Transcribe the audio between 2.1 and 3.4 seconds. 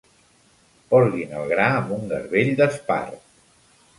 garbell d'espart.